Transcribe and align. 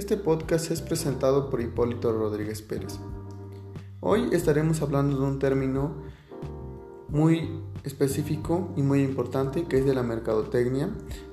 Este 0.00 0.16
podcast 0.16 0.70
es 0.70 0.80
presentado 0.80 1.50
por 1.50 1.60
Hipólito 1.60 2.10
Rodríguez 2.10 2.62
Pérez. 2.62 2.98
Hoy 4.00 4.30
estaremos 4.32 4.80
hablando 4.80 5.20
de 5.20 5.26
un 5.26 5.38
término 5.38 5.94
muy 7.10 7.60
específico 7.84 8.72
y 8.78 8.82
muy 8.82 9.02
importante 9.02 9.64
que 9.64 9.76
es 9.76 9.84
de 9.84 9.92
la 9.92 10.02
mercadotecnia. 10.02 10.88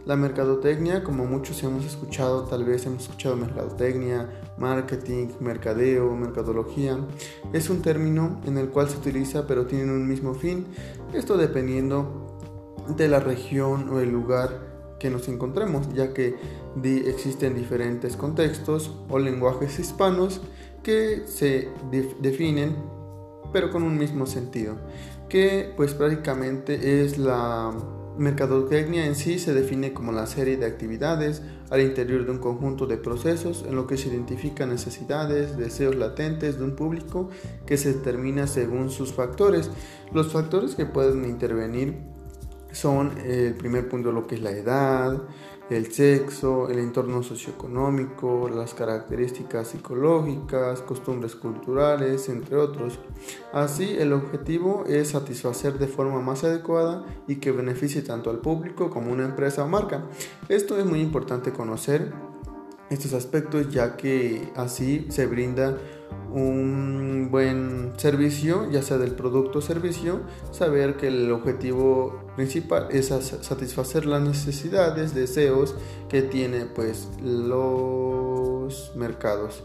La 0.06 0.18
mercadotecnia, 0.18 1.02
como 1.02 1.24
muchos 1.24 1.64
hemos 1.64 1.86
escuchado, 1.86 2.44
tal 2.44 2.66
vez 2.66 2.86
hemos 2.86 3.04
escuchado 3.04 3.38
mercadotecnia, 3.38 4.30
marketing, 4.58 5.30
mercadeo, 5.40 6.14
mercadología, 6.18 6.98
es 7.54 7.70
un 7.70 7.82
término 7.82 8.42
en 8.46 8.58
el 8.58 8.68
cual 8.68 8.90
se 8.90 8.98
utiliza 8.98 9.48
pero 9.48 9.66
tienen 9.66 9.92
un 9.92 10.06
mismo 10.06 10.34
fin, 10.34 10.68
esto 11.14 11.38
dependiendo 11.38 12.38
de 12.98 13.08
la 13.08 13.22
región 13.22 13.88
o 13.88 14.02
el 14.02 14.12
lugar 14.12 14.67
que 15.00 15.10
nos 15.10 15.28
encontremos, 15.28 15.94
ya 15.94 16.14
que 16.14 16.36
existen 16.84 17.56
diferentes 17.56 18.18
contextos 18.18 18.96
o 19.10 19.20
lenguajes 19.20 19.80
hispanos 19.80 20.42
que 20.84 21.24
se 21.28 21.70
definen 22.22 22.76
pero 23.54 23.72
con 23.72 23.84
un 23.84 23.98
mismo 23.98 24.26
sentido, 24.26 24.76
que 25.30 25.74
pues 25.76 25.94
prácticamente 25.94 27.04
es 27.04 27.18
la 27.18 27.72
mercadotecnia 28.18 29.06
en 29.06 29.16
sí 29.16 29.38
se 29.38 29.54
define 29.54 29.94
como 29.94 30.12
la 30.12 30.26
serie 30.26 30.58
de 30.58 30.66
actividades 30.66 31.44
al 31.70 31.82
interior 31.82 32.26
de 32.26 32.32
un 32.32 32.40
conjunto 32.40 32.88
de 32.88 32.98
procesos 32.98 33.64
en 33.68 33.76
lo 33.76 33.86
que 33.86 33.98
se 33.98 34.10
identifican 34.10 34.70
necesidades, 34.70 35.56
deseos 35.56 35.96
latentes 35.96 36.58
de 36.58 36.64
un 36.64 36.76
público 36.76 37.30
que 37.66 37.78
se 37.78 37.94
determina 37.94 38.48
según 38.48 38.90
sus 38.90 39.14
factores. 39.14 39.70
Los 40.14 40.32
factores 40.32 40.76
que 40.76 40.86
pueden 40.86 41.26
intervenir 41.26 42.00
son 42.72 43.18
el 43.26 43.54
primer 43.56 43.88
punto 43.90 44.12
lo 44.12 44.28
que 44.28 44.36
es 44.36 44.42
la 44.42 44.52
edad, 44.52 45.22
el 45.70 45.92
sexo, 45.92 46.70
el 46.70 46.80
entorno 46.80 47.24
socioeconómico, 47.24 48.50
las 48.50 48.74
características 48.74 49.70
psicológicas, 49.70 50.82
costumbres 50.82 51.36
culturales, 51.36 52.30
entre 52.30 52.56
otros. 52.56 53.00
Así, 53.52 53.96
el 53.98 54.14
objetivo 54.14 54.86
es 54.88 55.10
satisfacer 55.10 55.78
de 55.78 55.88
forma 55.88 56.22
más 56.22 56.44
adecuada 56.44 57.06
y 57.28 57.36
que 57.38 57.52
beneficie 57.52 58.02
tanto 58.02 58.30
al 58.30 58.40
público 58.40 58.90
como 58.90 59.12
una 59.12 59.26
empresa 59.26 59.64
o 59.64 59.68
marca. 59.68 60.04
Esto 60.48 60.78
es 60.78 60.86
muy 60.86 61.02
importante 61.02 61.52
conocer 61.52 62.14
estos 62.90 63.14
aspectos 63.14 63.70
ya 63.72 63.98
que 63.98 64.52
así 64.56 65.08
se 65.10 65.26
brinda 65.26 65.78
un 66.32 67.30
buen 67.32 67.94
servicio, 67.98 68.70
ya 68.70 68.82
sea 68.82 68.98
del 68.98 69.12
producto 69.12 69.60
o 69.60 69.62
servicio, 69.62 70.22
saber 70.52 70.98
que 70.98 71.08
el 71.08 71.32
objetivo 71.32 72.22
principal 72.36 72.88
es 72.92 73.08
satisfacer 73.08 74.06
las 74.06 74.22
necesidades, 74.22 75.14
deseos 75.14 75.76
que 76.10 76.22
tienen 76.22 76.70
pues 76.76 77.08
los 77.24 78.92
mercados. 78.96 79.64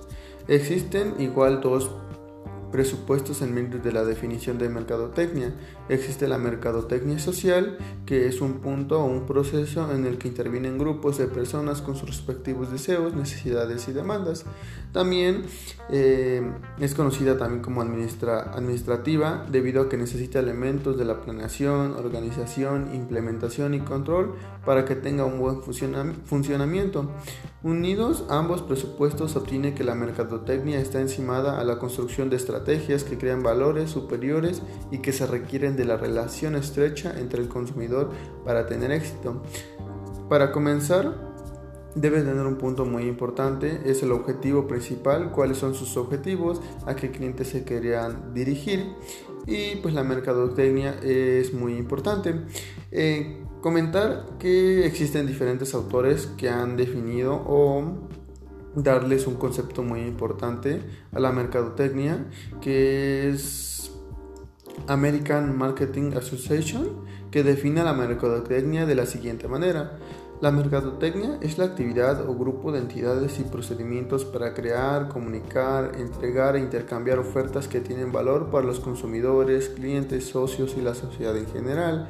Existen 0.48 1.14
igual 1.20 1.60
dos 1.60 1.90
presupuestos 2.72 3.42
en 3.42 3.54
medio 3.54 3.78
de 3.78 3.92
la 3.92 4.04
definición 4.04 4.58
de 4.58 4.70
mercadotecnia. 4.70 5.52
Existe 5.90 6.26
la 6.26 6.38
mercadotecnia 6.38 7.18
social, 7.18 7.76
que 8.06 8.26
es 8.26 8.40
un 8.40 8.54
punto 8.54 9.00
o 9.00 9.04
un 9.04 9.26
proceso 9.26 9.92
en 9.92 10.06
el 10.06 10.16
que 10.16 10.28
intervienen 10.28 10.78
grupos 10.78 11.18
de 11.18 11.26
personas 11.26 11.82
con 11.82 11.94
sus 11.94 12.08
respectivos 12.08 12.72
deseos, 12.72 13.14
necesidades 13.14 13.86
y 13.88 13.92
demandas. 13.92 14.46
También 14.92 15.42
eh, 15.90 16.42
es 16.80 16.94
conocida 16.94 17.38
también 17.38 17.62
como 17.62 17.82
administrativa 17.82 19.46
debido 19.50 19.82
a 19.82 19.88
que 19.88 19.96
necesita 19.96 20.38
elementos 20.38 20.98
de 20.98 21.04
la 21.04 21.20
planeación, 21.20 21.92
organización, 21.92 22.94
implementación 22.94 23.74
y 23.74 23.80
control 23.80 24.34
para 24.64 24.84
que 24.84 24.96
tenga 24.96 25.24
un 25.24 25.38
buen 25.38 25.62
funcionamiento. 25.62 27.10
Unidos 27.62 28.24
ambos 28.28 28.62
presupuestos 28.62 29.36
obtiene 29.36 29.74
que 29.74 29.84
la 29.84 29.94
mercadotecnia 29.94 30.80
está 30.80 31.00
encimada 31.00 31.60
a 31.60 31.64
la 31.64 31.78
construcción 31.78 32.28
de 32.28 32.36
estrategias 32.36 32.61
estrategias 32.62 33.04
que 33.04 33.18
crean 33.18 33.42
valores 33.42 33.90
superiores 33.90 34.62
y 34.90 34.98
que 34.98 35.12
se 35.12 35.26
requieren 35.26 35.76
de 35.76 35.84
la 35.84 35.96
relación 35.96 36.54
estrecha 36.54 37.14
entre 37.18 37.42
el 37.42 37.48
consumidor 37.48 38.10
para 38.44 38.66
tener 38.66 38.92
éxito. 38.92 39.42
Para 40.28 40.52
comenzar, 40.52 41.32
debe 41.94 42.20
tener 42.20 42.46
un 42.46 42.56
punto 42.56 42.84
muy 42.84 43.04
importante, 43.04 43.80
es 43.84 44.02
el 44.02 44.12
objetivo 44.12 44.66
principal, 44.66 45.32
cuáles 45.32 45.58
son 45.58 45.74
sus 45.74 45.96
objetivos, 45.96 46.60
a 46.86 46.94
qué 46.94 47.10
clientes 47.10 47.48
se 47.48 47.64
querían 47.64 48.32
dirigir 48.32 48.94
y 49.46 49.76
pues 49.76 49.92
la 49.92 50.04
mercadotecnia 50.04 50.94
es 51.02 51.52
muy 51.52 51.76
importante. 51.76 52.34
Eh, 52.92 53.42
comentar 53.60 54.38
que 54.38 54.86
existen 54.86 55.26
diferentes 55.26 55.74
autores 55.74 56.26
que 56.36 56.48
han 56.48 56.76
definido 56.76 57.34
o 57.34 58.08
darles 58.74 59.26
un 59.26 59.34
concepto 59.34 59.82
muy 59.82 60.00
importante 60.00 60.80
a 61.12 61.20
la 61.20 61.32
mercadotecnia 61.32 62.26
que 62.60 63.28
es 63.28 63.92
American 64.86 65.56
Marketing 65.56 66.12
Association 66.16 66.88
que 67.30 67.42
define 67.42 67.82
la 67.82 67.92
mercadotecnia 67.92 68.86
de 68.86 68.94
la 68.94 69.06
siguiente 69.06 69.48
manera. 69.48 69.98
La 70.40 70.50
mercadotecnia 70.50 71.38
es 71.40 71.56
la 71.56 71.66
actividad 71.66 72.28
o 72.28 72.34
grupo 72.34 72.72
de 72.72 72.80
entidades 72.80 73.38
y 73.38 73.44
procedimientos 73.44 74.24
para 74.24 74.54
crear, 74.54 75.08
comunicar, 75.08 75.92
entregar 75.96 76.56
e 76.56 76.58
intercambiar 76.58 77.20
ofertas 77.20 77.68
que 77.68 77.80
tienen 77.80 78.10
valor 78.10 78.50
para 78.50 78.66
los 78.66 78.80
consumidores, 78.80 79.68
clientes, 79.68 80.26
socios 80.26 80.74
y 80.76 80.82
la 80.82 80.94
sociedad 80.94 81.36
en 81.36 81.46
general 81.46 82.08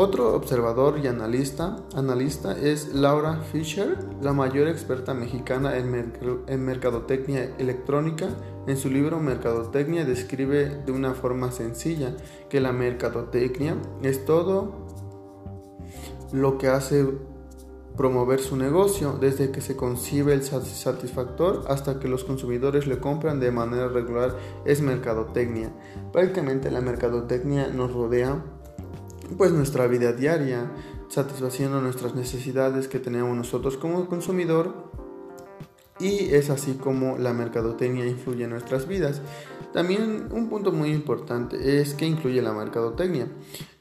otro 0.00 0.32
observador 0.32 1.00
y 1.02 1.08
analista, 1.08 1.76
analista 1.92 2.56
es 2.56 2.94
Laura 2.94 3.40
Fisher, 3.50 3.98
la 4.22 4.32
mayor 4.32 4.68
experta 4.68 5.12
mexicana 5.12 5.76
en, 5.76 6.12
en, 6.46 6.64
mercadotecnia 6.64 7.56
electrónica. 7.58 8.28
En 8.68 8.76
su 8.76 8.90
libro 8.90 9.18
Mercadotecnia 9.18 10.04
describe 10.04 10.68
de 10.86 10.92
una 10.92 11.14
forma 11.14 11.50
sencilla 11.50 12.16
que 12.48 12.60
la 12.60 12.72
mercadotecnia 12.72 13.76
es 14.00 14.24
todo 14.24 14.86
lo 16.30 16.58
que 16.58 16.68
hace 16.68 17.04
promover 17.96 18.38
su 18.38 18.56
negocio, 18.56 19.18
desde 19.20 19.50
que 19.50 19.60
se 19.60 19.74
concibe 19.74 20.32
el 20.32 20.44
satisfactor 20.44 21.64
hasta 21.66 21.98
que 21.98 22.06
los 22.06 22.22
consumidores 22.22 22.86
le 22.86 23.00
compran 23.00 23.40
de 23.40 23.50
manera 23.50 23.88
regular, 23.88 24.36
es 24.64 24.80
mercadotecnia. 24.80 25.72
Prácticamente 26.12 26.70
la 26.70 26.80
mercadotecnia 26.80 27.66
nos 27.66 27.92
rodea 27.92 28.44
pues 29.36 29.52
nuestra 29.52 29.86
vida 29.86 30.12
diaria, 30.12 30.70
satisfaciendo 31.08 31.80
nuestras 31.80 32.14
necesidades 32.14 32.88
que 32.88 32.98
tenemos 32.98 33.36
nosotros 33.36 33.76
como 33.76 34.06
consumidor 34.08 34.90
y 36.00 36.32
es 36.34 36.50
así 36.50 36.74
como 36.74 37.18
la 37.18 37.32
mercadotecnia 37.32 38.06
influye 38.06 38.44
en 38.44 38.50
nuestras 38.50 38.86
vidas. 38.86 39.20
También 39.72 40.28
un 40.30 40.48
punto 40.48 40.72
muy 40.72 40.90
importante 40.90 41.80
es 41.80 41.94
que 41.94 42.06
incluye 42.06 42.40
la 42.40 42.52
mercadotecnia. 42.52 43.28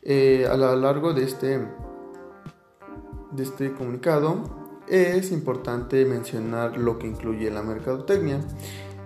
Eh, 0.02 0.47
a 0.50 0.58
lo 0.58 0.75
largo 0.75 1.13
de 1.13 1.24
este, 1.24 1.59
de 3.31 3.44
este 3.44 3.74
comunicado 3.74 4.44
es 4.88 5.31
importante 5.31 6.06
mencionar 6.06 6.78
lo 6.78 6.97
que 6.97 7.08
incluye 7.08 7.52
la 7.52 7.62
mercadotecnia. 7.62 8.40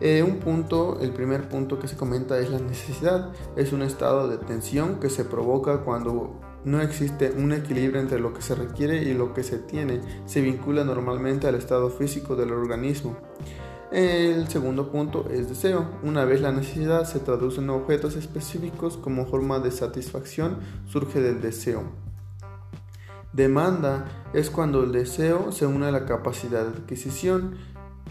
Eh, 0.02 0.24
un 0.24 0.40
punto, 0.40 0.98
el 1.00 1.12
primer 1.12 1.48
punto 1.48 1.78
que 1.78 1.88
se 1.88 1.96
comenta 1.96 2.40
es 2.40 2.50
la 2.50 2.60
necesidad. 2.60 3.32
Es 3.56 3.72
un 3.72 3.84
estado 3.84 4.28
de 4.28 4.38
tensión 4.38 5.00
que 5.00 5.12
se 5.12 5.24
provoca 5.24 5.82
cuando 5.82 6.40
no 6.66 6.82
existe 6.82 7.32
un 7.32 7.54
equilibrio 7.54 8.02
entre 8.02 8.20
lo 8.20 8.34
que 8.34 8.42
se 8.42 8.56
requiere 8.56 9.04
y 9.04 9.14
lo 9.14 9.34
que 9.34 9.44
se 9.44 9.60
tiene. 9.60 10.02
Se 10.26 10.42
vincula 10.42 10.84
normalmente 10.84 11.48
al 11.48 11.56
estado 11.56 11.92
físico 11.92 12.36
del 12.36 12.52
organismo. 12.52 13.16
El 13.92 14.48
segundo 14.48 14.92
punto 14.92 15.28
es 15.30 15.50
deseo. 15.50 15.86
Una 16.02 16.26
vez 16.26 16.42
la 16.42 16.52
necesidad 16.52 17.06
se 17.06 17.20
traduce 17.20 17.62
en 17.62 17.70
objetos 17.70 18.16
específicos 18.16 18.98
como 18.98 19.28
forma 19.28 19.60
de 19.60 19.70
satisfacción, 19.70 20.60
surge 20.88 21.22
del 21.22 21.42
deseo. 21.42 21.84
Demanda 23.34 24.06
es 24.34 24.50
cuando 24.50 24.84
el 24.84 24.92
deseo 24.92 25.52
se 25.52 25.66
une 25.66 25.86
a 25.88 25.92
la 25.92 26.06
capacidad 26.06 26.64
de 26.64 26.78
adquisición 26.78 27.56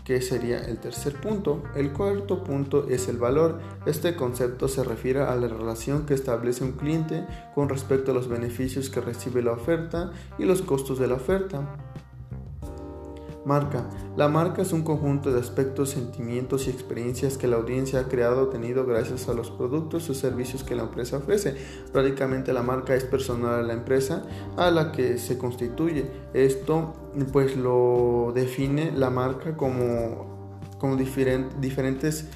que 0.04 0.20
sería 0.20 0.58
el 0.58 0.78
tercer 0.78 1.14
punto. 1.20 1.62
El 1.74 1.92
cuarto 1.92 2.42
punto 2.42 2.88
es 2.88 3.08
el 3.08 3.16
valor. 3.16 3.60
Este 3.86 4.16
concepto 4.16 4.68
se 4.68 4.82
refiere 4.82 5.20
a 5.20 5.34
la 5.36 5.48
relación 5.48 6.06
que 6.06 6.14
establece 6.14 6.64
un 6.64 6.72
cliente 6.72 7.26
con 7.54 7.68
respecto 7.68 8.10
a 8.10 8.14
los 8.14 8.28
beneficios 8.28 8.90
que 8.90 9.00
recibe 9.00 9.42
la 9.42 9.52
oferta 9.52 10.10
y 10.38 10.44
los 10.44 10.62
costos 10.62 10.98
de 10.98 11.06
la 11.06 11.14
oferta. 11.14 11.76
Marca. 13.44 13.88
La 14.16 14.28
marca 14.28 14.60
es 14.60 14.72
un 14.72 14.82
conjunto 14.82 15.32
de 15.32 15.40
aspectos, 15.40 15.90
sentimientos 15.90 16.66
y 16.66 16.70
experiencias 16.70 17.38
que 17.38 17.46
la 17.46 17.56
audiencia 17.56 18.00
ha 18.00 18.08
creado 18.08 18.42
o 18.42 18.46
tenido 18.48 18.84
gracias 18.84 19.28
a 19.28 19.34
los 19.34 19.50
productos 19.50 20.10
o 20.10 20.14
servicios 20.14 20.62
que 20.62 20.74
la 20.74 20.82
empresa 20.82 21.16
ofrece. 21.16 21.54
Prácticamente 21.92 22.52
la 22.52 22.62
marca 22.62 22.94
es 22.94 23.04
personal 23.04 23.54
a 23.54 23.62
la 23.62 23.72
empresa 23.72 24.26
a 24.56 24.70
la 24.70 24.92
que 24.92 25.16
se 25.16 25.38
constituye. 25.38 26.04
Esto 26.34 26.94
pues 27.32 27.56
lo 27.56 28.32
define 28.34 28.92
la 28.92 29.08
marca 29.08 29.56
como, 29.56 30.68
diferentes 31.60 32.26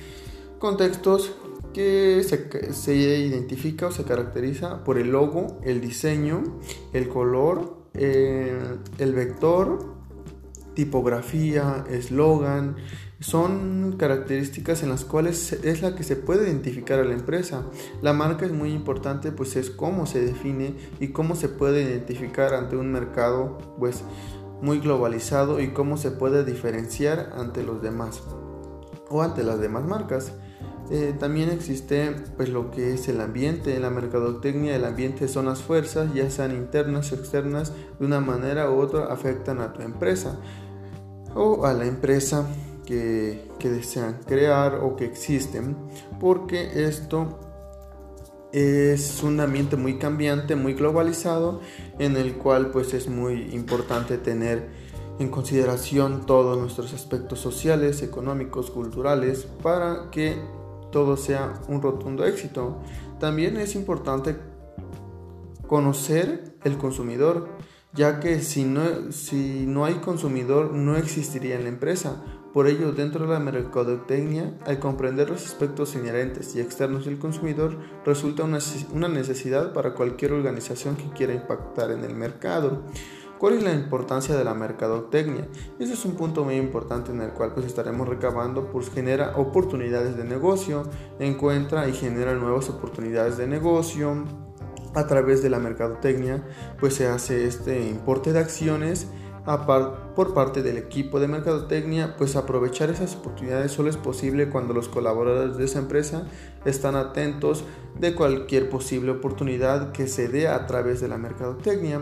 contextos 0.59 1.35
que 1.75 2.23
se, 2.23 2.73
se, 2.73 2.95
identifica 2.95 3.89
o 3.89 3.91
se 3.91 4.05
caracteriza 4.05 4.85
por 4.85 4.97
el 4.97 5.11
logo, 5.11 5.59
el 5.65 5.81
diseño, 5.81 6.43
el 6.93 7.09
color, 7.09 7.85
eh, 7.95 8.59
el 8.99 9.13
vector, 9.13 9.94
tipografía, 10.75 11.85
eslogan, 11.91 12.77
son 13.21 13.95
características 13.97 14.83
en 14.83 14.91
las 14.91 15.05
cuales 15.05 15.53
es 15.53 15.81
la 15.81 15.95
que 15.95 16.03
se 16.03 16.17
puede 16.17 16.47
identificar 16.47 16.99
a 16.99 17.05
la 17.05 17.15
empresa. 17.15 17.65
La 18.03 18.13
marca 18.13 18.45
es 18.45 18.53
muy 18.53 18.73
importante 18.73 19.33
pues 19.33 19.57
es 19.57 19.71
cómo 19.71 20.05
se 20.07 20.21
define 20.21 20.75
y 21.01 21.09
cómo 21.09 21.35
se 21.35 21.49
puede 21.49 21.83
identificar 21.83 22.53
ante 22.53 22.77
un 22.77 22.93
mercado 22.93 23.77
pues 23.79 24.05
muy 24.61 24.79
globalizado 24.79 25.61
y 25.61 25.69
cómo 25.69 25.97
se 25.97 26.11
puede 26.11 26.45
diferenciar 26.45 27.33
ante 27.37 27.63
los 27.63 27.81
demás 27.83 28.23
o 29.09 29.23
ante 29.23 29.43
las 29.43 29.59
demás 29.59 29.85
marcas. 29.85 30.33
Eh, 30.91 31.15
también 31.19 31.49
existe 31.49 32.15
pues 32.37 32.51
lo 32.51 32.71
que 32.71 32.93
es 32.93 33.09
el 33.09 33.23
ambiente, 33.23 33.81
la 33.81 33.89
mercadotecnia, 33.89 34.77
el 34.77 34.85
ambiente 34.85 35.29
son 35.29 35.47
las 35.47 35.63
fuerzas, 35.63 36.13
ya 36.13 36.29
sean 36.29 36.53
internas 36.53 37.11
o 37.11 37.15
externas, 37.15 37.73
de 37.99 38.05
una 38.05 38.21
manera 38.21 38.71
u 38.71 38.79
otra 38.79 39.07
afectan 39.07 39.61
a 39.61 39.73
tu 39.73 39.81
empresa 39.81 40.39
o 41.35 41.67
a 41.67 41.73
la 41.73 41.87
empresa 41.87 42.49
que, 42.85 43.53
desean 43.63 44.21
crear 44.27 44.81
o 44.83 44.95
que 44.95 45.07
existen, 45.07 45.75
porque 46.21 46.87
esto 46.87 47.39
es 48.53 49.23
un 49.23 49.41
ambiente 49.41 49.77
muy 49.77 49.99
cambiante, 49.99 50.55
muy 50.55 50.75
globalizado, 50.75 51.61
en 51.99 52.17
el 52.17 52.35
cual 52.35 52.71
pues 52.71 52.93
es 52.93 53.09
muy 53.09 53.55
importante 53.55 54.19
tener 54.19 54.69
en 55.19 55.29
consideración 55.29 56.27
todos 56.27 56.59
nuestros 56.59 56.93
aspectos 56.93 57.41
sociales, 57.41 58.03
económicos, 58.03 58.71
culturales, 58.71 59.47
para 59.63 60.11
que 60.11 60.37
todo 60.93 61.17
sea 61.17 61.55
un 61.69 61.81
rotundo 61.81 62.25
éxito. 62.27 62.79
También 63.19 63.57
es 63.57 63.75
importante 63.75 64.37
conocer 65.67 66.55
el 66.65 66.77
consumidor, 66.77 67.49
ya 67.95 68.21
que 68.21 68.41
si 68.41 68.65
no, 68.65 69.13
si 69.13 69.67
no 69.67 69.85
hay 69.85 69.95
consumidor 69.95 70.73
no 70.73 70.97
existiría 70.97 71.59
la 71.61 71.69
empresa. 71.69 72.23
Por 72.53 72.69
ello, 72.69 72.93
dentro 72.93 73.27
de 73.27 73.33
la 73.33 73.41
mercadotecnia, 73.41 74.57
al 74.65 74.79
comprender 74.79 75.29
los 75.29 75.45
aspectos 75.45 75.97
inherentes 75.97 76.55
y 76.55 76.61
externos 76.61 77.05
del 77.05 77.19
consumidor, 77.19 77.77
resulta 78.05 78.45
una 78.45 79.09
necesidad 79.09 79.73
para 79.73 79.95
cualquier 79.95 80.33
organización 80.33 80.95
que 80.95 81.11
quiera 81.11 81.35
impactar 81.35 81.91
en 81.91 82.05
el 82.05 82.15
mercado. 82.15 82.83
¿Cuál 83.39 83.55
es 83.55 83.65
la 83.65 83.75
importancia 83.75 84.37
de 84.37 84.45
la 84.45 84.55
mercadotecnia? 84.55 85.49
Ese 85.81 85.95
es 85.95 86.05
un 86.05 86.15
punto 86.15 86.45
muy 86.45 86.55
importante 86.55 87.11
en 87.11 87.21
el 87.21 87.33
cual 87.33 87.53
pues 87.53 87.67
estaremos 87.67 88.09
recabando, 88.09 88.71
pues 88.71 88.89
genera 88.89 89.37
oportunidades 89.37 90.17
de 90.17 90.25
negocio, 90.25 90.85
encuentra 91.19 91.89
y 91.89 91.93
genera 91.93 92.35
nuevas 92.35 92.71
oportunidades 92.71 93.37
de 93.37 93.49
negocio. 93.49 94.44
A 94.95 95.07
través 95.07 95.43
de 95.43 95.51
la 95.51 95.59
mercadotecnia 95.59 96.45
pues 96.79 96.95
se 96.95 97.07
hace 97.07 97.47
este 97.47 97.89
importe 97.89 98.33
de 98.33 98.39
acciones 98.39 99.09
por 100.15 100.33
parte 100.33 100.63
del 100.63 100.79
equipo 100.79 101.21
de 101.21 101.29
mercadotecnia, 101.29 102.17
pues 102.17 102.35
aprovechar 102.35 102.89
esas 102.89 103.15
oportunidades 103.17 103.73
solo 103.73 103.91
es 103.91 103.99
posible 103.99 104.49
cuando 104.49 104.73
los 104.73 104.89
colaboradores 104.89 105.59
de 105.59 105.65
esa 105.65 105.81
empresa 105.81 106.27
están 106.65 106.97
atentos 106.97 107.65
de 107.99 108.15
cualquier 108.15 108.71
posible 108.71 109.11
oportunidad 109.11 109.93
que 109.93 110.09
se 110.09 110.29
dé 110.29 110.49
a 110.49 110.67
través 110.67 111.03
de 111.03 111.09
la 111.09 111.19
mercadotecnia. 111.19 112.01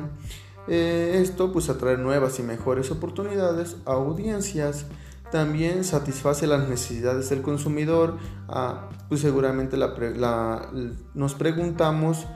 Eh, 0.68 1.18
esto 1.20 1.52
pues 1.52 1.68
atrae 1.68 1.96
nuevas 1.96 2.38
y 2.38 2.44
mejores 2.44 2.92
oportunidades 2.92 3.76
a 3.86 3.94
audiencias. 3.94 4.86
También 5.32 5.82
satisface 5.82 6.46
las 6.46 6.68
necesidades 6.68 7.28
del 7.30 7.42
consumidor. 7.42 8.18
Ah, 8.48 8.88
pues 9.08 9.22
seguramente 9.22 9.76
nos 11.14 11.34
preguntamos 11.34 12.26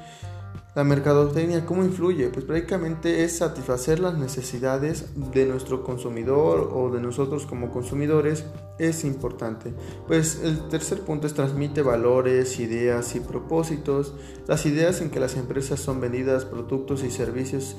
la 0.76 0.84
mercadotecnia, 0.84 1.64
¿cómo 1.64 1.82
influye? 1.82 2.28
Pues 2.28 2.44
prácticamente 2.44 3.24
es 3.24 3.38
satisfacer 3.38 3.98
las 3.98 4.18
necesidades 4.18 5.06
de 5.32 5.46
nuestro 5.46 5.82
consumidor 5.82 6.70
o 6.70 6.90
de 6.90 7.00
nosotros 7.00 7.46
como 7.46 7.70
consumidores. 7.70 8.44
Es 8.78 9.02
importante. 9.04 9.72
Pues 10.06 10.38
el 10.44 10.68
tercer 10.68 11.00
punto 11.00 11.26
es 11.26 11.32
transmite 11.32 11.80
valores, 11.80 12.60
ideas 12.60 13.16
y 13.16 13.20
propósitos. 13.20 14.12
Las 14.46 14.66
ideas 14.66 15.00
en 15.00 15.08
que 15.08 15.18
las 15.18 15.36
empresas 15.36 15.80
son 15.80 15.98
vendidas, 15.98 16.44
productos 16.44 17.04
y 17.04 17.10
servicios 17.10 17.74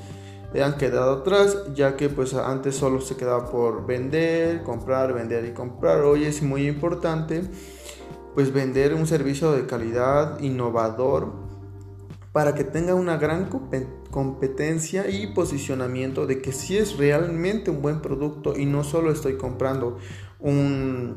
han 0.60 0.76
quedado 0.76 1.20
atrás, 1.20 1.56
ya 1.76 1.94
que 1.96 2.08
pues 2.08 2.34
antes 2.34 2.74
solo 2.74 3.00
se 3.00 3.14
quedaba 3.14 3.48
por 3.48 3.86
vender, 3.86 4.64
comprar, 4.64 5.14
vender 5.14 5.44
y 5.44 5.52
comprar. 5.52 6.00
Hoy 6.00 6.24
es 6.24 6.42
muy 6.42 6.66
importante 6.66 7.42
pues 8.34 8.52
vender 8.52 8.92
un 8.92 9.06
servicio 9.06 9.52
de 9.52 9.66
calidad 9.66 10.40
innovador 10.40 11.47
para 12.38 12.54
que 12.54 12.62
tenga 12.62 12.94
una 12.94 13.16
gran 13.16 13.48
competencia 14.12 15.10
y 15.10 15.26
posicionamiento 15.26 16.24
de 16.24 16.40
que 16.40 16.52
si 16.52 16.76
es 16.78 16.96
realmente 16.96 17.68
un 17.68 17.82
buen 17.82 18.00
producto 18.00 18.56
y 18.56 18.64
no 18.64 18.84
solo 18.84 19.10
estoy 19.10 19.36
comprando 19.36 19.98
un 20.38 21.16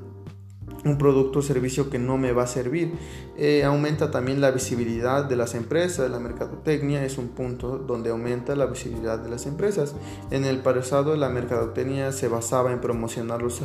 un 0.83 0.97
producto 0.97 1.37
o 1.37 1.41
servicio 1.43 1.91
que 1.91 1.99
no 1.99 2.17
me 2.17 2.31
va 2.31 2.45
a 2.45 2.47
servir. 2.47 2.93
Eh, 3.37 3.63
aumenta 3.63 4.09
también 4.09 4.41
la 4.41 4.49
visibilidad 4.49 5.25
de 5.25 5.35
las 5.35 5.53
empresas. 5.53 6.09
La 6.09 6.17
mercadotecnia 6.17 7.05
es 7.05 7.19
un 7.19 7.27
punto 7.27 7.77
donde 7.77 8.09
aumenta 8.09 8.55
la 8.55 8.65
visibilidad 8.65 9.19
de 9.19 9.29
las 9.29 9.45
empresas. 9.45 9.93
En 10.31 10.43
el 10.43 10.63
pasado 10.63 11.15
la 11.15 11.29
mercadotecnia 11.29 12.11
se 12.13 12.29
basaba 12.29 12.71
en 12.71 12.81
promocionar 12.81 13.43
los 13.43 13.61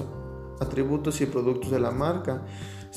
atributos 0.61 1.23
y 1.23 1.26
productos 1.26 1.70
de 1.70 1.81
la 1.81 1.91
marca. 1.91 2.43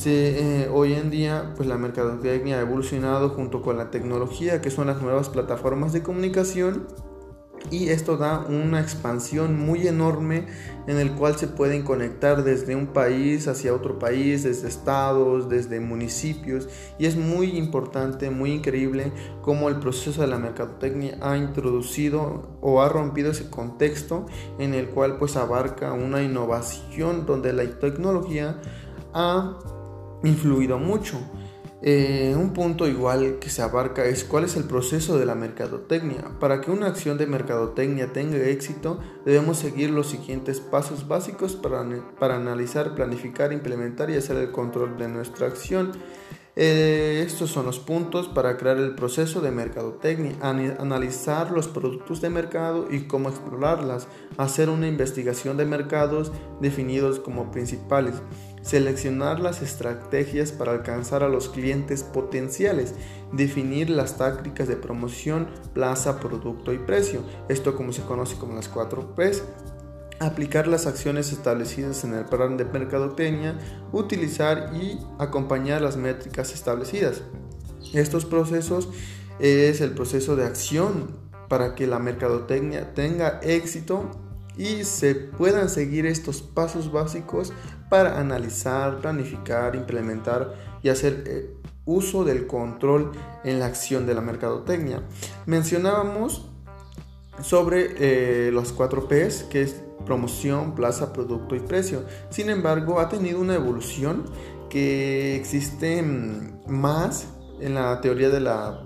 Eh, 0.06 0.70
hoy 0.72 0.94
en 0.94 1.10
día 1.10 1.54
pues 1.58 1.68
la 1.68 1.78
mercadotecnia 1.78 2.58
ha 2.58 2.62
evolucionado 2.62 3.30
junto 3.30 3.62
con 3.62 3.76
la 3.78 3.92
tecnología 3.92 4.62
que 4.62 4.72
son 4.72 4.88
las 4.88 5.02
nuevas 5.02 5.28
plataformas 5.28 5.92
de 5.92 6.04
comunicación 6.04 6.88
y 7.70 7.90
esto 7.90 8.16
da 8.16 8.46
una 8.48 8.80
expansión 8.80 9.60
muy 9.60 9.88
enorme 9.88 10.48
en 10.88 11.00
el 11.00 11.12
cual 11.12 11.36
se 11.36 11.48
pueden 11.48 11.84
conectar 11.84 12.46
desde 12.46 12.78
un 12.78 12.88
país 12.88 13.50
hacia 13.50 13.74
otro 13.74 14.00
país, 14.00 14.44
desde 14.44 14.70
estados, 14.70 15.50
desde 15.50 15.82
municipios 15.82 16.70
y 16.98 17.06
es 17.06 17.18
muy 17.18 17.58
importante, 17.58 18.30
muy 18.30 18.54
increíble 18.54 19.12
cómo 19.42 19.68
el 19.68 19.80
proceso 19.80 20.22
de 20.22 20.28
la 20.28 20.38
mercadotecnia 20.38 21.18
ha 21.20 21.36
introducido 21.36 22.58
o 22.62 22.82
ha 22.82 22.88
rompido 22.88 23.32
ese 23.32 23.50
contexto 23.50 24.28
en 24.60 24.74
el 24.74 24.88
cual 24.88 25.18
pues 25.18 25.36
abarca 25.36 25.92
una 25.92 26.24
innovación 26.24 27.26
donde 27.26 27.52
la 27.52 27.66
tecnología 27.80 28.62
ha 29.14 29.60
influido 30.24 30.78
mucho. 30.78 31.20
Eh, 31.82 32.36
un 32.38 32.52
punto 32.52 32.90
igual 32.90 33.40
que 33.40 33.50
se 33.50 33.62
abarca 33.62 34.04
es 34.04 34.26
cuál 34.26 34.44
es 34.44 34.58
el 34.58 34.66
proceso 34.66 35.18
de 35.18 35.26
la 35.26 35.36
mercadotecnia. 35.36 36.26
Para 36.40 36.60
que 36.60 36.72
una 36.72 36.88
acción 36.88 37.18
de 37.18 37.26
mercadotecnia 37.26 38.12
tenga 38.12 38.38
éxito, 38.38 39.00
debemos 39.26 39.58
seguir 39.58 39.90
los 39.90 40.08
siguientes 40.08 40.60
pasos 40.60 41.08
básicos 41.08 41.56
para, 41.56 41.86
para 42.20 42.36
analizar, 42.36 42.96
planificar, 42.96 43.54
implementar 43.54 44.10
y 44.10 44.16
hacer 44.16 44.38
el 44.38 44.52
control 44.52 44.98
de 44.98 45.08
nuestra 45.08 45.48
acción. 45.48 45.94
Eh, 46.62 47.24
estos 47.26 47.52
son 47.52 47.66
los 47.68 47.80
puntos 47.80 48.28
para 48.28 48.58
crear 48.58 48.76
el 48.76 48.94
proceso 48.94 49.40
de 49.40 49.50
mercadotecnia, 49.50 50.36
analizar 50.42 51.52
los 51.52 51.70
productos 51.70 52.20
de 52.20 52.30
mercado 52.30 52.88
y 52.92 53.04
cómo 53.08 53.30
explorarlas, 53.30 54.10
hacer 54.36 54.70
una 54.70 54.86
investigación 54.90 55.56
de 55.56 55.64
mercados 55.64 56.34
definidos 56.60 57.22
como 57.22 57.50
principales, 57.50 58.16
seleccionar 58.62 59.40
las 59.40 59.62
estrategias 59.62 60.52
para 60.52 60.72
alcanzar 60.72 61.24
a 61.24 61.30
los 61.30 61.50
clientes 61.50 62.04
potenciales, 62.04 62.94
definir 63.32 63.90
las 63.90 64.18
tácticas 64.18 64.68
de 64.68 64.76
promoción, 64.76 65.48
plaza, 65.74 66.20
producto 66.20 66.74
y 66.74 66.78
precio, 66.78 67.22
esto 67.48 67.76
como 67.76 67.94
se 67.94 68.04
conoce 68.04 68.36
como 68.36 68.56
las 68.56 68.70
4 68.70 69.16
P's 69.16 69.44
aplicar 70.20 70.68
las 70.68 70.86
acciones 70.86 71.32
establecidas 71.32 72.04
en 72.04 72.14
el 72.14 72.26
plan 72.26 72.58
de 72.58 72.66
mercadotecnia, 72.66 73.58
utilizar 73.92 74.72
y 74.76 75.00
acompañar 75.18 75.82
las 75.82 75.98
métricas 75.98 76.54
establecidas. 76.54 77.22
Estos 77.94 78.26
procesos 78.26 78.90
es 79.40 79.82
el 79.82 79.92
proceso 79.92 80.36
de 80.36 80.46
acción 80.46 81.16
para 81.48 81.74
que 81.74 81.88
la 81.88 82.00
mercadotecnia 82.00 82.94
tenga 82.94 83.40
éxito 83.42 84.12
y 84.60 84.84
se 84.84 85.16
puedan 85.16 85.70
seguir 85.70 86.06
estos 86.06 86.42
pasos 86.42 86.92
básicos 86.92 87.54
para 87.90 88.20
analizar, 88.20 89.00
planificar, 89.00 89.74
implementar 89.74 90.54
y 90.84 90.90
hacer 90.90 91.24
eh, 91.26 91.56
uso 91.86 92.26
del 92.26 92.46
control 92.46 93.14
en 93.46 93.60
la 93.60 93.68
acción 93.68 94.06
de 94.06 94.14
la 94.14 94.20
mercadotecnia. 94.20 95.02
Mencionábamos 95.46 96.46
sobre 97.42 97.96
eh, 98.00 98.52
los 98.52 98.74
4 98.74 99.08
Ps, 99.08 99.44
que 99.44 99.62
es 99.62 99.82
promoción, 100.06 100.76
plaza, 100.76 101.14
producto 101.14 101.56
y 101.56 101.62
precio. 101.62 102.04
Sin 102.30 102.50
embargo, 102.50 103.00
ha 103.00 103.08
tenido 103.08 103.40
una 103.40 103.56
evolución 103.56 104.26
que 104.70 105.38
existe 105.38 106.02
mm, 106.02 106.68
más 106.68 107.30
en 107.62 107.76
la 107.76 108.02
teoría 108.02 108.30
de 108.30 108.42
la 108.42 108.84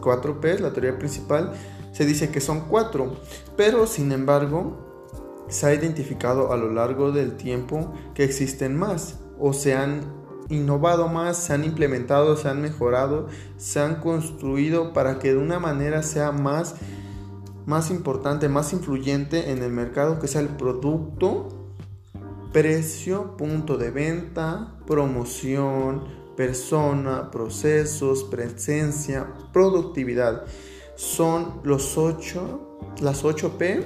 4P, 0.00 0.58
la 0.58 0.72
teoría 0.72 0.98
principal, 0.98 1.52
se 1.94 2.04
dice 2.04 2.28
que 2.28 2.42
son 2.42 2.62
4, 2.68 3.16
pero 3.56 3.86
sin 3.86 4.12
embargo 4.12 4.76
se 5.48 5.66
ha 5.66 5.74
identificado 5.74 6.52
a 6.52 6.56
lo 6.56 6.70
largo 6.70 7.12
del 7.12 7.36
tiempo 7.36 7.94
que 8.14 8.24
existen 8.24 8.76
más 8.76 9.20
o 9.38 9.52
se 9.52 9.74
han 9.74 10.00
innovado 10.50 11.08
más, 11.08 11.38
se 11.38 11.54
han 11.54 11.64
implementado, 11.64 12.36
se 12.36 12.48
han 12.48 12.60
mejorado, 12.60 13.28
se 13.56 13.80
han 13.80 14.00
construido 14.00 14.92
para 14.92 15.18
que 15.18 15.32
de 15.32 15.38
una 15.38 15.58
manera 15.58 16.02
sea 16.02 16.32
más 16.32 16.74
más 17.66 17.90
importante, 17.90 18.48
más 18.48 18.72
influyente 18.72 19.50
en 19.50 19.62
el 19.62 19.72
mercado, 19.72 20.18
que 20.18 20.28
sea 20.28 20.42
el 20.42 20.48
producto, 20.48 21.48
precio, 22.52 23.36
punto 23.36 23.78
de 23.78 23.90
venta, 23.90 24.76
promoción, 24.86 26.04
persona, 26.36 27.30
procesos, 27.30 28.24
presencia, 28.24 29.32
productividad. 29.52 30.44
Son 30.96 31.60
los 31.64 31.96
ocho, 31.98 32.78
las 33.00 33.24
8 33.24 33.58
P 33.58 33.84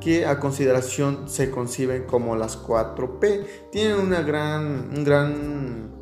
que 0.00 0.26
a 0.26 0.38
consideración 0.38 1.28
se 1.28 1.50
conciben 1.50 2.04
como 2.04 2.36
las 2.36 2.56
4 2.56 3.18
P. 3.18 3.46
Tienen 3.72 3.98
una 3.98 4.22
gran, 4.22 4.90
un 4.94 5.04
gran 5.04 5.95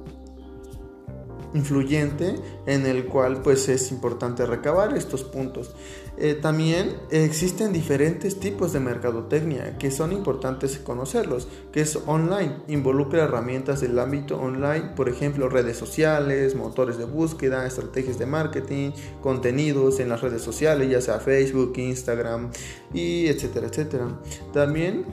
influyente 1.55 2.35
en 2.67 2.85
el 2.85 3.07
cual 3.07 3.41
pues 3.43 3.69
es 3.69 3.91
importante 3.91 4.45
recabar 4.45 4.97
estos 4.97 5.25
puntos. 5.25 5.75
Eh, 6.17 6.35
también 6.35 6.95
existen 7.11 7.73
diferentes 7.73 8.39
tipos 8.39 8.73
de 8.73 8.79
mercadotecnia 8.79 9.77
que 9.79 9.91
son 9.91 10.13
importantes 10.13 10.79
conocerlos, 10.79 11.49
que 11.73 11.81
es 11.81 11.99
online, 12.07 12.59
involucra 12.69 13.25
herramientas 13.25 13.81
del 13.81 13.99
ámbito 13.99 14.39
online, 14.39 14.93
por 14.95 15.09
ejemplo 15.09 15.49
redes 15.49 15.77
sociales, 15.77 16.55
motores 16.55 16.99
de 16.99 17.05
búsqueda, 17.05 17.67
estrategias 17.67 18.19
de 18.19 18.27
marketing, 18.27 18.91
contenidos 19.23 19.99
en 19.99 20.09
las 20.09 20.21
redes 20.21 20.43
sociales, 20.43 20.89
ya 20.89 21.01
sea 21.01 21.19
Facebook, 21.19 21.73
Instagram 21.77 22.51
y 22.93 23.27
etcétera, 23.27 23.67
etcétera. 23.67 24.21
También 24.53 25.07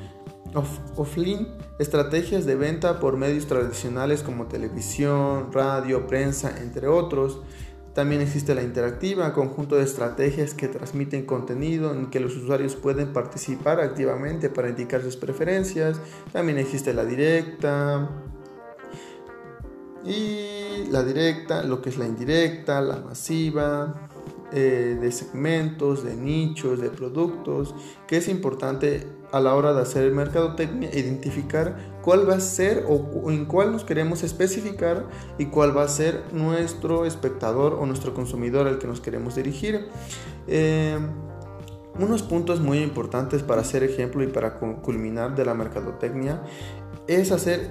offline, 0.53 1.47
estrategias 1.79 2.45
de 2.45 2.55
venta 2.55 2.99
por 2.99 3.17
medios 3.17 3.47
tradicionales 3.47 4.23
como 4.23 4.47
televisión, 4.47 5.51
radio, 5.51 6.07
prensa, 6.07 6.57
entre 6.61 6.87
otros. 6.87 7.41
También 7.93 8.21
existe 8.21 8.55
la 8.55 8.63
interactiva, 8.63 9.33
conjunto 9.33 9.75
de 9.75 9.83
estrategias 9.83 10.53
que 10.53 10.69
transmiten 10.69 11.25
contenido 11.25 11.93
en 11.93 12.09
que 12.09 12.21
los 12.21 12.37
usuarios 12.37 12.75
pueden 12.75 13.11
participar 13.11 13.81
activamente 13.81 14.49
para 14.49 14.69
indicar 14.69 15.01
sus 15.01 15.17
preferencias. 15.17 15.99
También 16.31 16.57
existe 16.57 16.93
la 16.93 17.03
directa. 17.03 18.09
Y 20.05 20.85
la 20.89 21.03
directa, 21.03 21.63
lo 21.63 21.81
que 21.81 21.89
es 21.89 21.97
la 21.97 22.07
indirecta, 22.07 22.81
la 22.81 22.97
masiva, 22.97 24.09
eh, 24.53 24.97
de 24.99 25.11
segmentos, 25.11 26.03
de 26.03 26.15
nichos, 26.15 26.79
de 26.81 26.89
productos, 26.89 27.73
que 28.07 28.17
es 28.17 28.27
importante 28.27 29.07
a 29.31 29.39
la 29.39 29.55
hora 29.55 29.73
de 29.73 29.81
hacer 29.81 30.11
mercadotecnia 30.11 30.89
identificar 30.93 31.99
cuál 32.01 32.29
va 32.29 32.35
a 32.35 32.39
ser 32.41 32.85
o 32.89 33.31
en 33.31 33.45
cuál 33.45 33.71
nos 33.71 33.85
queremos 33.85 34.23
especificar 34.23 35.07
y 35.37 35.45
cuál 35.45 35.75
va 35.75 35.83
a 35.83 35.87
ser 35.87 36.21
nuestro 36.33 37.05
espectador 37.05 37.75
o 37.75 37.85
nuestro 37.85 38.13
consumidor 38.13 38.67
al 38.67 38.77
que 38.77 38.87
nos 38.87 38.99
queremos 38.99 39.35
dirigir. 39.35 39.87
Eh, 40.47 40.97
unos 41.99 42.23
puntos 42.23 42.59
muy 42.61 42.79
importantes 42.79 43.43
para 43.43 43.61
hacer 43.61 43.83
ejemplo 43.83 44.23
y 44.23 44.27
para 44.27 44.59
culminar 44.59 45.35
de 45.35 45.45
la 45.45 45.53
mercadotecnia 45.53 46.41
es 47.07 47.31
hacer 47.31 47.69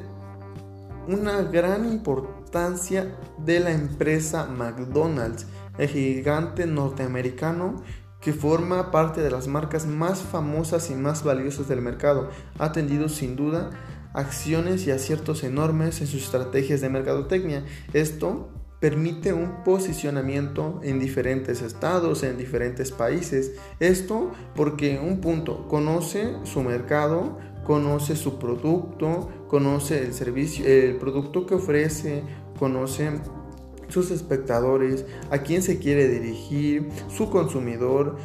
una 1.09 1.43
gran 1.43 1.91
importancia 1.91 3.17
de 3.39 3.61
la 3.61 3.73
empresa 3.73 4.47
McDonald's 4.47 5.47
el 5.81 5.89
gigante 5.89 6.67
norteamericano 6.67 7.83
que 8.21 8.33
forma 8.33 8.91
parte 8.91 9.23
de 9.23 9.31
las 9.31 9.49
marcas 9.49 9.87
más 9.87 10.21
famosas 10.21 10.91
y 10.91 10.95
más 10.95 11.25
valiosas 11.25 11.69
del 11.69 11.81
mercado. 11.81 12.29
Ha 12.59 12.73
tenido 12.73 13.09
sin 13.09 13.35
duda 13.35 13.71
acciones 14.13 14.87
y 14.87 14.91
aciertos 14.91 15.43
enormes 15.43 16.01
en 16.01 16.07
sus 16.07 16.25
estrategias 16.25 16.83
de 16.83 16.91
mercadotecnia. 16.91 17.65
Esto 17.95 18.51
permite 18.79 19.33
un 19.33 19.63
posicionamiento 19.65 20.81
en 20.83 20.99
diferentes 21.01 21.63
estados, 21.63 22.23
en 22.23 22.37
diferentes 22.37 22.93
países. 22.93 23.53
Esto 23.79 24.33
porque 24.55 25.01
un 25.03 25.21
punto 25.21 25.67
conoce 25.69 26.35
su 26.45 26.63
mercado, 26.63 27.39
conoce 27.65 28.17
su 28.17 28.39
producto, 28.39 29.31
conoce 29.49 30.03
el 30.03 30.13
servicio, 30.13 30.67
el 30.67 30.97
producto 30.97 31.47
que 31.47 31.55
ofrece, 31.55 32.23
conoce 32.59 33.11
sus 33.91 34.11
espectadores, 34.11 35.05
a 35.31 35.39
quién 35.39 35.63
se 35.63 35.79
quiere 35.79 36.09
dirigir, 36.09 36.89
su 37.09 37.31
consumidor. 37.31 38.17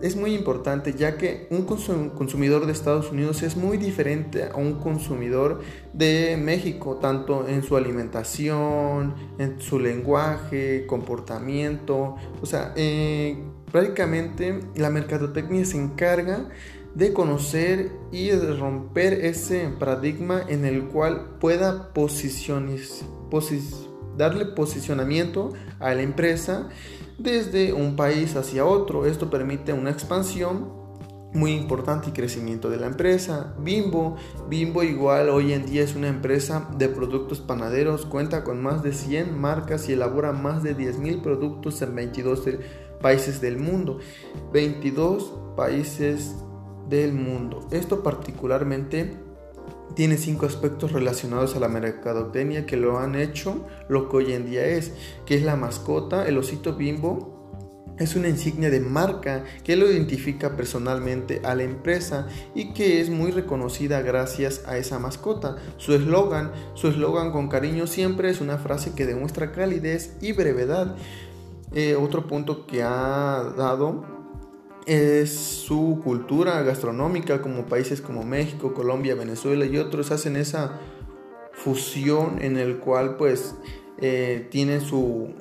Es 0.00 0.16
muy 0.16 0.34
importante 0.34 0.94
ya 0.94 1.16
que 1.16 1.46
un 1.50 1.62
consumidor 1.62 2.66
de 2.66 2.72
Estados 2.72 3.12
Unidos 3.12 3.42
es 3.44 3.56
muy 3.56 3.76
diferente 3.76 4.44
a 4.44 4.56
un 4.56 4.80
consumidor 4.80 5.60
de 5.92 6.36
México, 6.36 6.98
tanto 7.00 7.46
en 7.46 7.62
su 7.62 7.76
alimentación, 7.76 9.14
en 9.38 9.60
su 9.60 9.78
lenguaje, 9.78 10.86
comportamiento. 10.88 12.16
O 12.40 12.46
sea, 12.46 12.72
eh, 12.74 13.38
prácticamente 13.70 14.58
la 14.74 14.90
mercadotecnia 14.90 15.64
se 15.64 15.78
encarga 15.78 16.48
de 16.94 17.12
conocer 17.12 17.90
y 18.10 18.28
de 18.28 18.56
romper 18.56 19.24
ese 19.24 19.68
paradigma 19.78 20.42
en 20.48 20.64
el 20.64 20.84
cual 20.84 21.36
pueda 21.40 21.92
posiciones, 21.92 23.04
darle 24.16 24.46
posicionamiento 24.46 25.52
a 25.78 25.94
la 25.94 26.02
empresa 26.02 26.68
desde 27.18 27.72
un 27.72 27.96
país 27.96 28.36
hacia 28.36 28.64
otro. 28.64 29.06
Esto 29.06 29.30
permite 29.30 29.72
una 29.72 29.90
expansión 29.90 30.82
muy 31.34 31.52
importante 31.52 32.10
y 32.10 32.12
crecimiento 32.12 32.68
de 32.68 32.76
la 32.76 32.86
empresa. 32.86 33.54
Bimbo, 33.58 34.16
Bimbo 34.48 34.82
igual 34.82 35.30
hoy 35.30 35.52
en 35.52 35.64
día 35.66 35.82
es 35.82 35.94
una 35.94 36.08
empresa 36.08 36.68
de 36.76 36.88
productos 36.88 37.40
panaderos, 37.40 38.04
cuenta 38.04 38.44
con 38.44 38.62
más 38.62 38.82
de 38.82 38.92
100 38.92 39.38
marcas 39.38 39.88
y 39.88 39.94
elabora 39.94 40.32
más 40.32 40.62
de 40.62 40.76
10.000 40.76 41.22
productos 41.22 41.80
en 41.82 41.94
22 41.94 42.48
países 43.00 43.40
del 43.40 43.58
mundo. 43.58 43.98
22 44.52 45.32
países 45.56 46.36
del 46.88 47.14
mundo. 47.14 47.66
Esto 47.70 48.02
particularmente 48.02 49.16
tiene 49.94 50.16
cinco 50.16 50.46
aspectos 50.46 50.92
relacionados 50.92 51.54
a 51.54 51.60
la 51.60 51.68
mercadotecnia 51.68 52.66
que 52.66 52.76
lo 52.76 52.98
han 52.98 53.14
hecho 53.14 53.66
lo 53.88 54.08
que 54.08 54.16
hoy 54.16 54.32
en 54.32 54.46
día 54.46 54.64
es, 54.64 54.92
que 55.26 55.34
es 55.34 55.42
la 55.42 55.56
mascota, 55.56 56.26
el 56.26 56.38
osito 56.38 56.74
bimbo. 56.74 57.30
Es 57.98 58.16
una 58.16 58.28
insignia 58.28 58.70
de 58.70 58.80
marca 58.80 59.44
que 59.62 59.76
lo 59.76 59.88
identifica 59.88 60.56
personalmente 60.56 61.42
a 61.44 61.54
la 61.54 61.62
empresa 61.62 62.26
y 62.54 62.72
que 62.72 63.00
es 63.00 63.10
muy 63.10 63.30
reconocida 63.30 64.00
gracias 64.00 64.62
a 64.66 64.78
esa 64.78 64.98
mascota. 64.98 65.56
Su 65.76 65.94
eslogan, 65.94 66.52
su 66.74 66.88
eslogan 66.88 67.32
con 67.32 67.48
cariño 67.48 67.86
siempre 67.86 68.30
es 68.30 68.40
una 68.40 68.56
frase 68.56 68.94
que 68.94 69.06
demuestra 69.06 69.52
calidez 69.52 70.16
y 70.22 70.32
brevedad. 70.32 70.96
Eh, 71.74 71.94
otro 71.94 72.26
punto 72.26 72.66
que 72.66 72.82
ha 72.82 73.52
dado 73.56 74.11
es 74.86 75.30
su 75.32 76.00
cultura 76.02 76.62
gastronómica, 76.62 77.40
como 77.40 77.66
países 77.66 78.00
como 78.00 78.24
México, 78.24 78.74
Colombia, 78.74 79.14
Venezuela 79.14 79.64
y 79.64 79.78
otros 79.78 80.10
hacen 80.10 80.36
esa 80.36 80.80
fusión 81.52 82.38
en 82.42 82.56
el 82.56 82.78
cual 82.78 83.16
pues 83.16 83.54
eh, 83.98 84.48
tienen 84.50 84.80
su, 84.80 85.34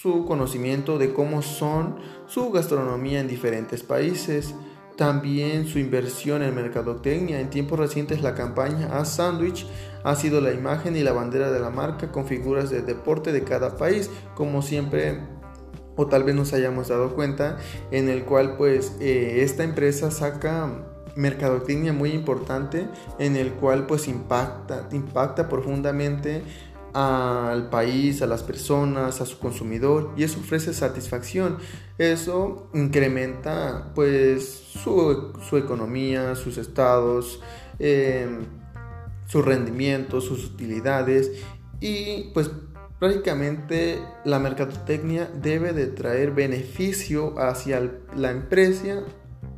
su 0.00 0.24
conocimiento 0.24 0.98
de 0.98 1.12
cómo 1.12 1.42
son 1.42 1.96
su 2.26 2.50
gastronomía 2.50 3.20
en 3.20 3.28
diferentes 3.28 3.82
países. 3.82 4.54
También 4.96 5.68
su 5.68 5.78
inversión 5.78 6.42
en 6.42 6.56
mercadotecnia. 6.56 7.38
En 7.40 7.50
tiempos 7.50 7.78
recientes 7.78 8.20
la 8.20 8.34
campaña 8.34 8.98
A 8.98 9.04
Sandwich 9.04 9.64
ha 10.02 10.16
sido 10.16 10.40
la 10.40 10.52
imagen 10.52 10.96
y 10.96 11.02
la 11.04 11.12
bandera 11.12 11.52
de 11.52 11.60
la 11.60 11.70
marca 11.70 12.10
con 12.10 12.26
figuras 12.26 12.70
de 12.70 12.82
deporte 12.82 13.30
de 13.30 13.44
cada 13.44 13.76
país. 13.76 14.10
Como 14.34 14.60
siempre 14.62 15.20
o 15.98 16.06
tal 16.06 16.22
vez 16.22 16.34
nos 16.36 16.52
hayamos 16.52 16.88
dado 16.88 17.14
cuenta, 17.14 17.58
en 17.90 18.08
el 18.08 18.24
cual 18.24 18.56
pues 18.56 18.96
eh, 19.00 19.40
esta 19.42 19.64
empresa 19.64 20.12
saca 20.12 20.70
mercadotecnia 21.16 21.92
muy 21.92 22.12
importante, 22.12 22.86
en 23.18 23.36
el 23.36 23.52
cual 23.54 23.86
pues 23.86 24.06
impacta, 24.06 24.88
impacta 24.92 25.48
profundamente 25.48 26.44
al 26.94 27.68
país, 27.68 28.22
a 28.22 28.26
las 28.26 28.44
personas, 28.44 29.20
a 29.20 29.26
su 29.26 29.40
consumidor 29.40 30.12
y 30.16 30.22
eso 30.22 30.38
ofrece 30.38 30.72
satisfacción. 30.72 31.58
Eso 31.98 32.70
incrementa 32.74 33.90
pues 33.96 34.48
su, 34.48 35.32
economía, 35.52 36.36
sus 36.36 36.58
estados, 36.58 37.40
em, 37.80 38.46
su 39.26 39.42
rendimiento, 39.42 40.20
sus 40.20 40.44
utilidades 40.44 41.32
y 41.80 42.30
pues 42.34 42.50
Prácticamente 42.98 44.00
la 44.24 44.40
mercadotecnia 44.40 45.30
debe 45.40 45.72
de 45.72 45.86
traer 45.86 46.32
beneficio 46.32 47.38
hacia 47.38 47.92
la 48.16 48.30
empresa 48.32 49.04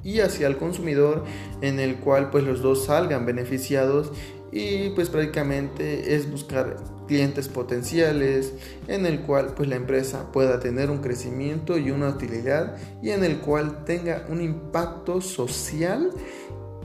y 0.02 0.20
hacia 0.20 0.47
el 0.47 0.59
consumidor 0.59 1.25
en 1.62 1.80
el 1.80 1.97
cual 1.97 2.30
pues 2.30 2.44
los 2.44 2.61
dos 2.61 2.85
salgan 2.85 3.25
beneficiados. 3.25 4.12
Y 4.52 4.90
pues 4.90 5.09
prácticamente 5.09 6.14
es 6.14 6.30
buscar 6.30 6.76
clientes 7.06 7.49
potenciales 7.49 8.52
en 8.88 9.06
el 9.06 9.20
cual 9.20 9.54
pues 9.56 9.68
la 9.68 9.76
empresa 9.76 10.30
pueda 10.32 10.61
tener 10.61 10.90
un 10.90 10.99
crecimiento 10.99 11.78
y 11.78 11.90
una 11.90 12.09
utilidad 12.09 12.76
y 13.02 13.11
en 13.11 13.25
el 13.25 13.38
cual 13.38 13.85
tenga 13.85 14.26
un 14.28 14.40
impacto 14.40 15.20
social 15.20 16.11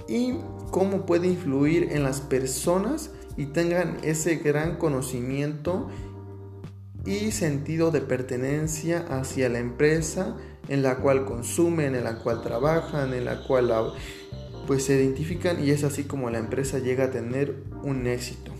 y 0.07 0.35
cómo 0.71 1.05
puede 1.05 1.27
influir 1.27 1.89
en 1.91 2.03
las 2.03 2.21
personas 2.21 3.11
y 3.35 3.47
tengan 3.47 3.97
ese 4.03 4.37
gran 4.37 4.77
conocimiento 4.77 5.89
y 7.05 7.31
sentido 7.31 7.91
de 7.91 8.01
pertenencia 8.01 9.05
hacia 9.09 9.49
la 9.49 9.59
empresa 9.59 10.35
en 10.67 10.81
la 10.81 10.97
cual 10.97 11.25
consumen, 11.25 11.95
en 11.95 12.03
la 12.03 12.17
cual 12.19 12.41
trabajan, 12.41 13.13
en 13.13 13.25
la 13.25 13.43
cual 13.43 13.93
pues 14.65 14.85
se 14.85 14.95
identifican 14.95 15.63
y 15.63 15.69
es 15.69 15.83
así 15.83 16.05
como 16.05 16.29
la 16.29 16.39
empresa 16.39 16.79
llega 16.79 17.05
a 17.05 17.11
tener 17.11 17.55
un 17.83 18.07
éxito. 18.07 18.54